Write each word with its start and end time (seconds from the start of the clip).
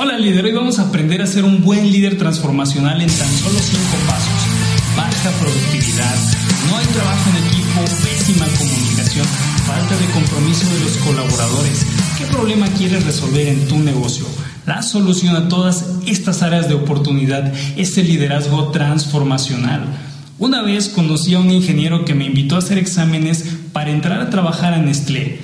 Hola 0.00 0.16
líder, 0.16 0.44
hoy 0.44 0.52
vamos 0.52 0.78
a 0.78 0.82
aprender 0.82 1.20
a 1.22 1.26
ser 1.26 1.42
un 1.42 1.60
buen 1.60 1.90
líder 1.90 2.16
transformacional 2.16 3.02
en 3.02 3.08
tan 3.08 3.28
solo 3.32 3.58
5 3.58 3.82
pasos. 4.06 4.96
Baja 4.96 5.30
productividad, 5.40 6.14
no 6.70 6.76
hay 6.78 6.86
trabajo 6.86 7.30
en 7.30 7.44
equipo, 7.44 7.80
pésima 8.04 8.46
comunicación, 8.46 9.26
falta 9.66 9.96
de 9.96 10.06
compromiso 10.12 10.72
de 10.72 10.80
los 10.84 10.96
colaboradores. 10.98 11.84
¿Qué 12.16 12.26
problema 12.26 12.68
quieres 12.78 13.06
resolver 13.06 13.48
en 13.48 13.66
tu 13.66 13.76
negocio? 13.80 14.24
La 14.66 14.82
solución 14.82 15.34
a 15.34 15.48
todas 15.48 15.84
estas 16.06 16.42
áreas 16.42 16.68
de 16.68 16.74
oportunidad 16.74 17.52
es 17.76 17.98
el 17.98 18.06
liderazgo 18.06 18.68
transformacional. 18.70 19.82
Una 20.38 20.62
vez 20.62 20.90
conocí 20.90 21.34
a 21.34 21.40
un 21.40 21.50
ingeniero 21.50 22.04
que 22.04 22.14
me 22.14 22.26
invitó 22.26 22.54
a 22.54 22.60
hacer 22.60 22.78
exámenes 22.78 23.44
para 23.72 23.90
entrar 23.90 24.20
a 24.20 24.30
trabajar 24.30 24.74
a 24.74 24.78
Nestlé. 24.78 25.40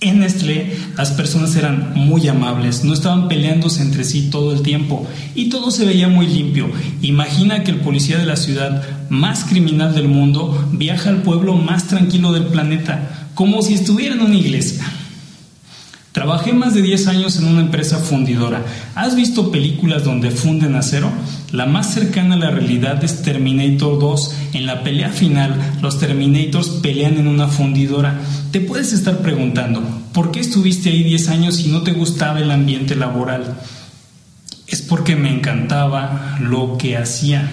En 0.00 0.20
Nestlé 0.20 0.76
las 0.96 1.10
personas 1.10 1.56
eran 1.56 1.92
muy 1.96 2.28
amables, 2.28 2.84
no 2.84 2.94
estaban 2.94 3.26
peleándose 3.26 3.82
entre 3.82 4.04
sí 4.04 4.28
todo 4.30 4.52
el 4.52 4.62
tiempo 4.62 5.04
y 5.34 5.48
todo 5.48 5.72
se 5.72 5.84
veía 5.84 6.06
muy 6.06 6.28
limpio. 6.28 6.70
Imagina 7.02 7.64
que 7.64 7.72
el 7.72 7.80
policía 7.80 8.16
de 8.18 8.26
la 8.26 8.36
ciudad 8.36 8.84
más 9.08 9.44
criminal 9.44 9.96
del 9.96 10.06
mundo 10.06 10.68
viaja 10.72 11.10
al 11.10 11.22
pueblo 11.22 11.54
más 11.54 11.88
tranquilo 11.88 12.32
del 12.32 12.46
planeta, 12.46 13.28
como 13.34 13.60
si 13.60 13.74
estuviera 13.74 14.14
en 14.14 14.20
una 14.20 14.36
iglesia. 14.36 14.84
Trabajé 16.18 16.52
más 16.52 16.74
de 16.74 16.82
10 16.82 17.06
años 17.06 17.36
en 17.36 17.44
una 17.44 17.60
empresa 17.60 17.98
fundidora. 17.98 18.64
¿Has 18.96 19.14
visto 19.14 19.52
películas 19.52 20.02
donde 20.02 20.32
funden 20.32 20.74
acero? 20.74 21.12
La 21.52 21.64
más 21.64 21.94
cercana 21.94 22.34
a 22.34 22.38
la 22.38 22.50
realidad 22.50 23.04
es 23.04 23.22
Terminator 23.22 24.00
2. 24.00 24.34
En 24.54 24.66
la 24.66 24.82
pelea 24.82 25.10
final, 25.10 25.54
los 25.80 26.00
Terminators 26.00 26.70
pelean 26.82 27.18
en 27.18 27.28
una 27.28 27.46
fundidora. 27.46 28.18
Te 28.50 28.58
puedes 28.58 28.92
estar 28.92 29.18
preguntando, 29.18 29.80
¿por 30.12 30.32
qué 30.32 30.40
estuviste 30.40 30.90
ahí 30.90 31.04
10 31.04 31.28
años 31.28 31.60
y 31.60 31.68
no 31.68 31.82
te 31.82 31.92
gustaba 31.92 32.40
el 32.40 32.50
ambiente 32.50 32.96
laboral? 32.96 33.56
Es 34.66 34.82
porque 34.82 35.14
me 35.14 35.32
encantaba 35.32 36.36
lo 36.40 36.78
que 36.78 36.96
hacía. 36.96 37.48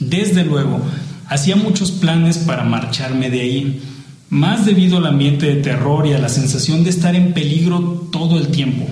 Desde 0.00 0.44
luego, 0.44 0.80
hacía 1.28 1.54
muchos 1.54 1.92
planes 1.92 2.38
para 2.38 2.64
marcharme 2.64 3.30
de 3.30 3.40
ahí 3.40 3.82
más 4.30 4.66
debido 4.66 4.98
al 4.98 5.06
ambiente 5.06 5.46
de 5.46 5.62
terror 5.62 6.06
y 6.06 6.12
a 6.12 6.18
la 6.18 6.28
sensación 6.28 6.84
de 6.84 6.90
estar 6.90 7.14
en 7.14 7.32
peligro 7.32 8.08
todo 8.10 8.38
el 8.38 8.48
tiempo. 8.48 8.86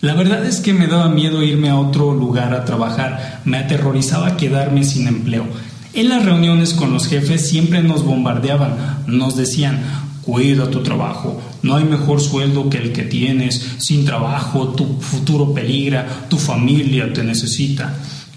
La 0.00 0.14
verdad 0.14 0.44
es 0.44 0.60
que 0.60 0.74
me 0.74 0.86
daba 0.86 1.08
miedo 1.08 1.42
irme 1.42 1.70
a 1.70 1.78
otro 1.78 2.12
lugar 2.12 2.52
a 2.52 2.66
trabajar, 2.66 3.40
me 3.46 3.56
aterrorizaba 3.56 4.36
quedarme 4.36 4.84
sin 4.84 5.06
empleo. 5.06 5.46
En 5.94 6.08
las 6.10 6.24
reuniones 6.24 6.74
con 6.74 6.92
los 6.92 7.06
jefes 7.06 7.48
siempre 7.48 7.82
nos 7.82 8.04
bombardeaban, 8.04 9.04
nos 9.06 9.36
decían, 9.36 9.82
cuida 10.22 10.70
tu 10.70 10.82
trabajo, 10.82 11.40
no 11.62 11.76
hay 11.76 11.84
mejor 11.84 12.20
sueldo 12.20 12.68
que 12.68 12.78
el 12.78 12.92
que 12.92 13.04
tienes, 13.04 13.76
sin 13.78 14.04
trabajo 14.04 14.68
tu 14.68 15.00
futuro 15.00 15.54
peligra, 15.54 16.26
tu 16.28 16.36
familia 16.36 17.12
te 17.12 17.24
necesita. 17.24 17.94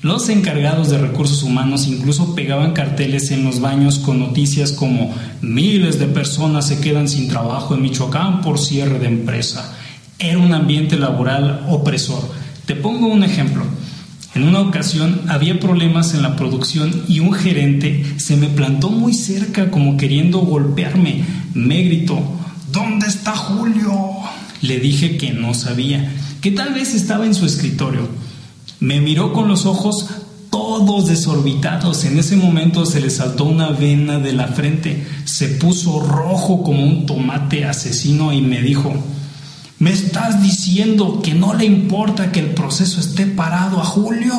Los 0.07 0.29
encargados 0.29 0.89
de 0.89 0.99
recursos 0.99 1.43
humanos 1.43 1.85
incluso 1.85 2.33
pegaban 2.33 2.71
carteles 2.71 3.29
en 3.31 3.43
los 3.43 3.59
baños 3.59 3.99
con 3.99 4.19
noticias 4.19 4.71
como 4.71 5.13
miles 5.41 5.99
de 5.99 6.05
personas 6.05 6.65
se 6.65 6.79
quedan 6.79 7.09
sin 7.09 7.27
trabajo 7.27 7.75
en 7.75 7.81
Michoacán 7.81 8.39
por 8.39 8.57
cierre 8.57 8.99
de 8.99 9.07
empresa. 9.07 9.75
Era 10.17 10.37
un 10.37 10.53
ambiente 10.53 10.97
laboral 10.97 11.65
opresor. 11.67 12.21
Te 12.65 12.73
pongo 12.73 13.07
un 13.07 13.25
ejemplo. 13.25 13.65
En 14.33 14.43
una 14.43 14.61
ocasión 14.61 15.23
había 15.27 15.59
problemas 15.59 16.13
en 16.13 16.21
la 16.21 16.37
producción 16.37 17.03
y 17.09 17.19
un 17.19 17.33
gerente 17.33 18.05
se 18.15 18.37
me 18.37 18.47
plantó 18.47 18.89
muy 18.89 19.13
cerca 19.13 19.69
como 19.71 19.97
queriendo 19.97 20.39
golpearme. 20.39 21.25
Me 21.53 21.81
gritó, 21.81 22.17
¿Dónde 22.71 23.07
está 23.07 23.35
Julio? 23.35 23.91
Le 24.61 24.79
dije 24.79 25.17
que 25.17 25.33
no 25.33 25.53
sabía, 25.53 26.13
que 26.39 26.51
tal 26.51 26.73
vez 26.73 26.95
estaba 26.95 27.25
en 27.25 27.35
su 27.35 27.45
escritorio. 27.45 28.07
Me 28.79 29.01
miró 29.01 29.33
con 29.33 29.47
los 29.47 29.65
ojos 29.65 30.07
todos 30.51 31.07
desorbitados. 31.07 32.05
En 32.05 32.19
ese 32.19 32.35
momento 32.35 32.85
se 32.85 33.01
le 33.01 33.09
saltó 33.09 33.45
una 33.45 33.69
vena 33.69 34.19
de 34.19 34.33
la 34.33 34.47
frente, 34.47 35.05
se 35.25 35.47
puso 35.47 35.99
rojo 35.99 36.63
como 36.63 36.83
un 36.83 37.05
tomate 37.05 37.65
asesino 37.65 38.33
y 38.33 38.41
me 38.41 38.61
dijo, 38.61 38.93
¿me 39.79 39.91
estás 39.91 40.41
diciendo 40.43 41.21
que 41.23 41.33
no 41.33 41.53
le 41.53 41.65
importa 41.65 42.31
que 42.31 42.39
el 42.39 42.53
proceso 42.53 42.99
esté 42.99 43.25
parado 43.25 43.79
a 43.79 43.85
Julio? 43.85 44.33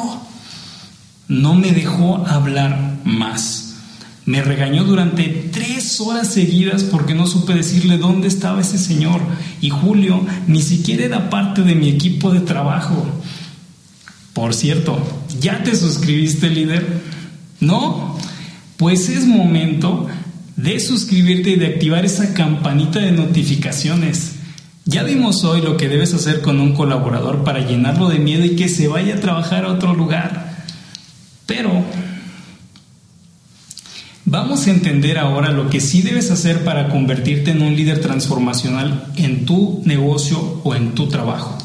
No 1.28 1.54
me 1.54 1.72
dejó 1.72 2.26
hablar 2.26 2.98
más. 3.04 3.74
Me 4.24 4.42
regañó 4.42 4.84
durante 4.84 5.24
tres 5.52 6.00
horas 6.00 6.28
seguidas 6.28 6.82
porque 6.84 7.14
no 7.14 7.26
supe 7.26 7.54
decirle 7.54 7.96
dónde 7.96 8.28
estaba 8.28 8.60
ese 8.60 8.76
señor 8.76 9.22
y 9.62 9.70
Julio 9.70 10.20
ni 10.46 10.60
siquiera 10.60 11.06
era 11.06 11.30
parte 11.30 11.62
de 11.62 11.74
mi 11.74 11.88
equipo 11.88 12.30
de 12.30 12.40
trabajo. 12.40 13.06
Por 14.32 14.54
cierto, 14.54 14.98
¿ya 15.40 15.62
te 15.62 15.74
suscribiste 15.74 16.50
líder? 16.50 16.86
¿No? 17.60 18.16
Pues 18.76 19.08
es 19.08 19.26
momento 19.26 20.06
de 20.56 20.80
suscribirte 20.80 21.50
y 21.50 21.56
de 21.56 21.66
activar 21.66 22.04
esa 22.04 22.34
campanita 22.34 22.98
de 22.98 23.12
notificaciones. 23.12 24.32
Ya 24.84 25.02
vimos 25.02 25.44
hoy 25.44 25.60
lo 25.60 25.76
que 25.76 25.88
debes 25.88 26.14
hacer 26.14 26.40
con 26.40 26.60
un 26.60 26.74
colaborador 26.74 27.44
para 27.44 27.60
llenarlo 27.60 28.08
de 28.08 28.18
miedo 28.18 28.44
y 28.44 28.56
que 28.56 28.68
se 28.68 28.88
vaya 28.88 29.16
a 29.16 29.20
trabajar 29.20 29.64
a 29.64 29.72
otro 29.72 29.94
lugar. 29.94 30.64
Pero 31.46 31.84
vamos 34.24 34.66
a 34.66 34.70
entender 34.70 35.18
ahora 35.18 35.50
lo 35.50 35.70
que 35.70 35.80
sí 35.80 36.02
debes 36.02 36.30
hacer 36.30 36.64
para 36.64 36.88
convertirte 36.88 37.50
en 37.50 37.62
un 37.62 37.76
líder 37.76 38.00
transformacional 38.00 39.12
en 39.16 39.44
tu 39.44 39.82
negocio 39.84 40.60
o 40.64 40.74
en 40.74 40.94
tu 40.94 41.08
trabajo. 41.08 41.58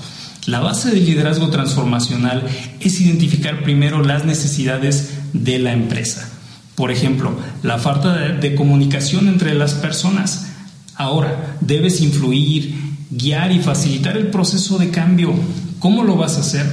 La 0.46 0.60
base 0.60 0.92
del 0.92 1.06
liderazgo 1.06 1.48
transformacional 1.50 2.46
es 2.82 3.00
identificar 3.00 3.64
primero 3.64 4.04
las 4.04 4.26
necesidades 4.26 5.12
de 5.32 5.58
la 5.58 5.72
empresa. 5.72 6.30
Por 6.76 6.92
ejemplo, 6.92 7.32
la 7.62 7.78
falta 7.78 8.14
de, 8.14 8.56
comunicación 8.56 9.30
entre 9.30 9.54
las 9.54 9.74
personas. 9.74 10.48
Ahora, 10.96 11.56
debes 11.62 12.02
influir, 12.02 12.76
guiar 13.10 13.54
y 13.54 13.60
facilitar 13.60 14.18
el 14.18 14.28
proceso 14.28 14.78
de 14.78 14.90
cambio. 14.90 15.34
¿Cómo 15.80 16.04
lo 16.04 16.18
vas 16.18 16.36
a 16.36 16.42
hacer? 16.42 16.66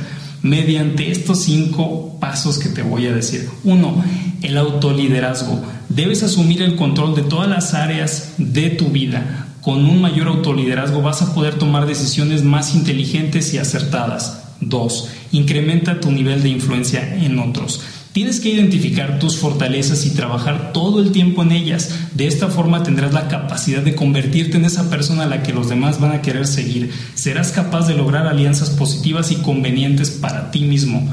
Mediante 0.42 1.10
estos 1.12 1.44
cinco 1.44 2.18
pasos 2.18 2.58
que 2.58 2.70
te 2.70 2.82
voy 2.82 3.06
a 3.06 3.12
decir. 3.12 3.48
Uno, 3.62 4.02
el 4.42 4.56
autoliderazgo. 4.58 5.62
Debes 5.88 6.24
asumir 6.24 6.62
el 6.62 6.74
control 6.74 7.14
de 7.14 7.22
todas 7.22 7.48
las 7.48 7.74
áreas 7.74 8.32
de 8.38 8.70
tu 8.70 8.86
vida 8.86 9.49
con 9.60 9.84
un 9.84 10.00
mayor 10.00 10.28
autoliderazgo 10.28 11.02
vas 11.02 11.22
a 11.22 11.34
poder 11.34 11.54
tomar 11.54 11.86
decisiones 11.86 12.42
más 12.42 12.74
inteligentes 12.74 13.52
y 13.54 13.58
acertadas. 13.58 14.42
2. 14.60 15.08
Incrementa 15.32 16.00
tu 16.00 16.10
nivel 16.10 16.42
de 16.42 16.48
influencia 16.48 17.16
en 17.16 17.38
otros. 17.38 17.80
Tienes 18.12 18.40
que 18.40 18.50
identificar 18.50 19.18
tus 19.20 19.36
fortalezas 19.36 20.04
y 20.04 20.10
trabajar 20.10 20.72
todo 20.72 21.00
el 21.00 21.12
tiempo 21.12 21.42
en 21.42 21.52
ellas. 21.52 21.94
De 22.12 22.26
esta 22.26 22.48
forma 22.48 22.82
tendrás 22.82 23.12
la 23.12 23.28
capacidad 23.28 23.82
de 23.82 23.94
convertirte 23.94 24.56
en 24.56 24.64
esa 24.64 24.90
persona 24.90 25.24
a 25.24 25.28
la 25.28 25.42
que 25.42 25.52
los 25.52 25.68
demás 25.68 26.00
van 26.00 26.12
a 26.12 26.22
querer 26.22 26.46
seguir. 26.46 26.90
Serás 27.14 27.52
capaz 27.52 27.86
de 27.86 27.94
lograr 27.94 28.26
alianzas 28.26 28.70
positivas 28.70 29.30
y 29.30 29.36
convenientes 29.36 30.10
para 30.10 30.50
ti 30.50 30.62
mismo. 30.62 31.08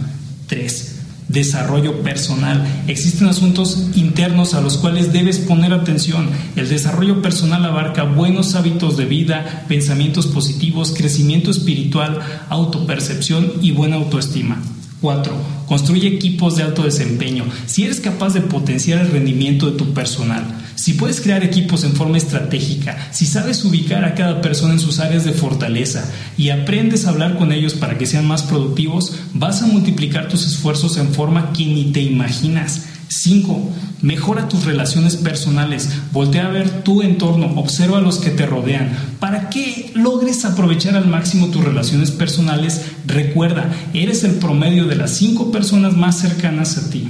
3 0.47 0.97
desarrollo 1.29 2.01
personal. 2.03 2.65
Existen 2.87 3.27
asuntos 3.27 3.89
internos 3.95 4.53
a 4.53 4.61
los 4.61 4.77
cuales 4.77 5.11
debes 5.13 5.39
poner 5.39 5.73
atención. 5.73 6.29
El 6.55 6.69
desarrollo 6.69 7.21
personal 7.21 7.65
abarca 7.65 8.03
buenos 8.03 8.55
hábitos 8.55 8.97
de 8.97 9.05
vida, 9.05 9.65
pensamientos 9.67 10.27
positivos, 10.27 10.93
crecimiento 10.95 11.51
espiritual, 11.51 12.19
autopercepción 12.49 13.53
y 13.61 13.71
buena 13.71 13.97
autoestima. 13.97 14.61
4. 15.01 15.33
Construye 15.67 16.07
equipos 16.07 16.55
de 16.55 16.63
alto 16.63 16.83
desempeño. 16.83 17.45
Si 17.65 17.83
eres 17.83 17.99
capaz 17.99 18.33
de 18.33 18.41
potenciar 18.41 18.99
el 18.99 19.11
rendimiento 19.11 19.69
de 19.69 19.77
tu 19.77 19.93
personal, 19.93 20.43
si 20.75 20.93
puedes 20.93 21.21
crear 21.21 21.43
equipos 21.43 21.83
en 21.83 21.93
forma 21.93 22.17
estratégica, 22.17 23.09
si 23.11 23.25
sabes 23.25 23.63
ubicar 23.65 24.05
a 24.05 24.15
cada 24.15 24.41
persona 24.41 24.73
en 24.73 24.79
sus 24.79 24.99
áreas 24.99 25.25
de 25.25 25.33
fortaleza 25.33 26.09
y 26.37 26.49
aprendes 26.49 27.05
a 27.05 27.09
hablar 27.09 27.37
con 27.37 27.51
ellos 27.51 27.73
para 27.73 27.97
que 27.97 28.05
sean 28.05 28.25
más 28.25 28.43
productivos, 28.43 29.15
vas 29.33 29.61
a 29.61 29.67
multiplicar 29.67 30.29
tus 30.29 30.45
esfuerzos 30.45 30.97
en 30.97 31.13
forma 31.13 31.51
que 31.53 31.65
ni 31.65 31.91
te 31.91 32.01
imaginas. 32.01 32.85
5. 33.09 33.71
Mejora 34.01 34.47
tus 34.47 34.65
relaciones 34.65 35.15
personales. 35.15 35.89
Voltea 36.11 36.47
a 36.47 36.51
ver 36.51 36.83
tu 36.83 37.01
entorno, 37.01 37.59
observa 37.59 37.99
a 37.99 38.01
los 38.01 38.17
que 38.17 38.29
te 38.29 38.45
rodean. 38.45 38.91
Para 39.19 39.49
que 39.49 39.91
logres 39.95 40.45
aprovechar 40.45 40.95
al 40.95 41.07
máximo 41.07 41.47
tus 41.47 41.63
relaciones 41.63 42.11
personales, 42.11 42.81
recuerda, 43.05 43.71
eres 43.93 44.23
el 44.23 44.35
promedio 44.35 44.85
de 44.85 44.95
las 44.95 45.11
5 45.11 45.51
personas 45.51 45.95
más 45.95 46.19
cercanas 46.19 46.77
a 46.77 46.89
ti. 46.89 47.09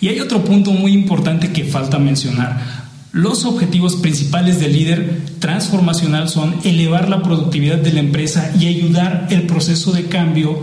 Y 0.00 0.08
hay 0.08 0.20
otro 0.20 0.44
punto 0.44 0.72
muy 0.72 0.92
importante 0.92 1.52
que 1.52 1.64
falta 1.64 1.98
mencionar. 1.98 2.84
Los 3.12 3.44
objetivos 3.44 3.94
principales 3.94 4.58
del 4.58 4.72
líder 4.72 5.22
transformacional 5.38 6.28
son 6.28 6.56
elevar 6.64 7.08
la 7.08 7.22
productividad 7.22 7.78
de 7.78 7.92
la 7.92 8.00
empresa 8.00 8.52
y 8.58 8.66
ayudar 8.66 9.28
el 9.30 9.44
proceso 9.44 9.92
de 9.92 10.06
cambio 10.06 10.58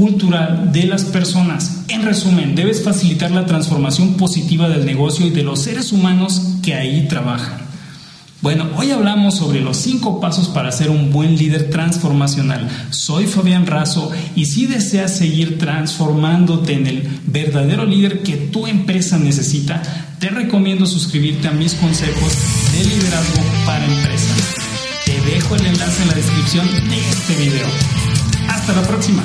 cultural 0.00 0.72
de 0.72 0.84
las 0.84 1.04
personas. 1.04 1.82
En 1.88 2.02
resumen, 2.02 2.54
debes 2.54 2.82
facilitar 2.82 3.30
la 3.32 3.44
transformación 3.44 4.14
positiva 4.14 4.66
del 4.66 4.86
negocio 4.86 5.26
y 5.26 5.30
de 5.30 5.42
los 5.42 5.60
seres 5.60 5.92
humanos 5.92 6.40
que 6.62 6.74
ahí 6.74 7.06
trabajan. 7.06 7.60
Bueno, 8.40 8.66
hoy 8.78 8.92
hablamos 8.92 9.36
sobre 9.36 9.60
los 9.60 9.76
cinco 9.76 10.18
pasos 10.18 10.48
para 10.48 10.72
ser 10.72 10.88
un 10.88 11.12
buen 11.12 11.36
líder 11.36 11.68
transformacional. 11.68 12.66
Soy 12.88 13.26
Fabián 13.26 13.66
Razo 13.66 14.10
y 14.34 14.46
si 14.46 14.64
deseas 14.64 15.14
seguir 15.14 15.58
transformándote 15.58 16.72
en 16.72 16.86
el 16.86 17.20
verdadero 17.26 17.84
líder 17.84 18.22
que 18.22 18.38
tu 18.38 18.66
empresa 18.66 19.18
necesita, 19.18 19.82
te 20.18 20.30
recomiendo 20.30 20.86
suscribirte 20.86 21.48
a 21.48 21.52
mis 21.52 21.74
consejos 21.74 22.32
de 22.72 22.84
liderazgo 22.84 23.42
para 23.66 23.84
empresas. 23.84 24.54
Te 25.04 25.20
dejo 25.30 25.56
el 25.56 25.66
enlace 25.66 26.02
en 26.02 26.08
la 26.08 26.14
descripción 26.14 26.66
de 26.88 26.98
este 26.98 27.34
video. 27.34 27.66
Hasta 28.48 28.72
la 28.72 28.82
próxima. 28.88 29.22